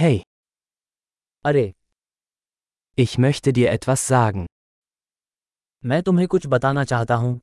[0.00, 0.23] Hey,
[1.45, 1.73] अरे
[2.95, 4.45] ich möchte dir etwas sagen.
[5.85, 7.39] मैं तुम्हें कुछ बताना चाहता हूँ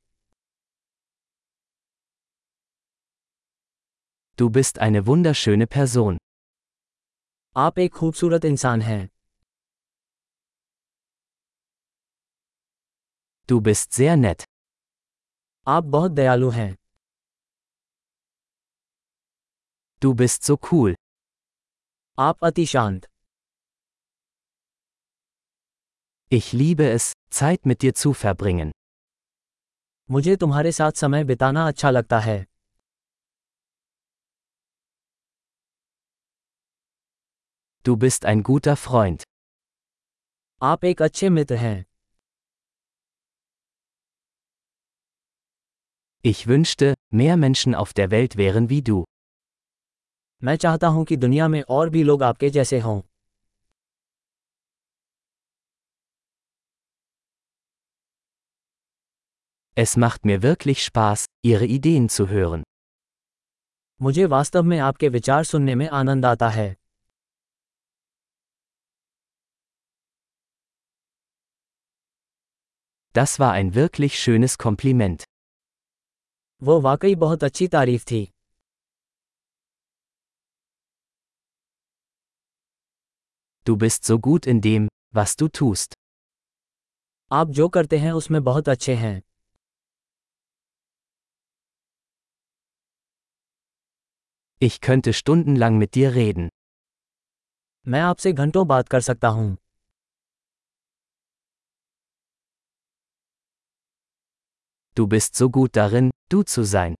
[4.39, 6.17] Du bist eine wunderschöne Person.
[7.57, 9.07] आप एक खूबसूरत इंसान हैं
[13.49, 14.43] Du bist sehr nett.
[15.67, 16.73] आप बहुत दयालु हैं
[20.01, 20.93] Du bist so cool.
[22.18, 23.06] आप अति शांत
[26.32, 28.70] Ich liebe es, Zeit mit dir zu verbringen.
[30.10, 32.36] मुझे तुम्हारे साथ समय बिताना अच्छा लगता है
[37.86, 39.22] Du bist ein guter Freund.
[40.62, 41.84] आप एक अच्छे मित्र हैं
[46.24, 49.04] Ich wünschte, mehr Menschen auf der Welt wären wie du.
[50.43, 53.01] मैं चाहता हूँ कि दुनिया में और भी लोग आपके जैसे हों
[59.77, 62.63] Es macht mir wirklich Spaß, Ihre Ideen zu hören.
[64.01, 66.75] मुझे वास्तव में आपके विचार सुनने में आनंद आता है
[73.15, 75.23] Das war ein wirklich schönes Kompliment.
[76.61, 78.27] वो वाकई बहुत अच्छी तारीफ़ थी
[83.68, 85.94] Du bist so gut in dem, was du tust.
[87.32, 89.20] आप जो करते हैं उसमें बहुत अच्छे हैं
[94.62, 96.48] Ich könnte stundenlang mit dir reden.
[97.88, 99.54] मैं आपसे घंटों बात कर सकता हूं
[104.96, 106.94] Du bist so gut darin, du zu sein.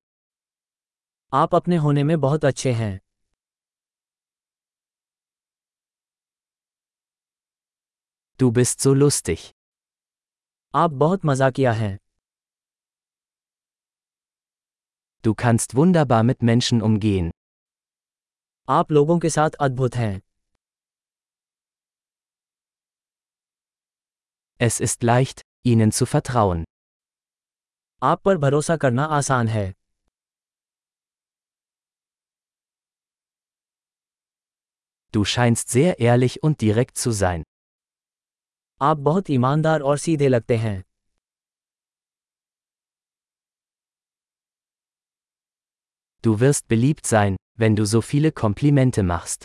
[1.32, 3.00] आप अपने होने में बहुत अच्छे हैं
[8.38, 9.42] Du bist so lustig.
[10.74, 11.96] आप बहुत मजाकिया हैं
[15.24, 17.30] Du kannst wunderbar mit Menschen umgehen.
[18.68, 20.20] आप लोगों के साथ अद्भुत हैं
[24.60, 26.64] Es ist leicht, ihnen zu vertrauen.
[28.02, 29.72] आप पर भरोसा करना आसान है
[35.14, 37.44] Du scheinst sehr ehrlich und direkt zu sein.
[38.82, 40.82] आप बहुत ईमानदार और सीधे लगते हैं
[46.24, 49.44] Du wirst beliebt sein, wenn du so viele Komplimente machst.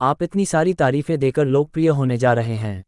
[0.00, 2.82] आप इतनी सारी तारीफें देकर लोकप्रिय होने जा रहे हैं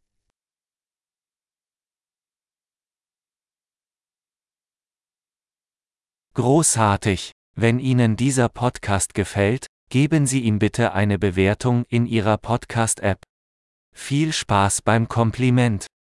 [6.35, 7.31] Großartig!
[7.55, 13.23] Wenn Ihnen dieser Podcast gefällt, geben Sie ihm bitte eine Bewertung in Ihrer Podcast-App.
[13.92, 15.90] Viel Spaß beim Kompliment!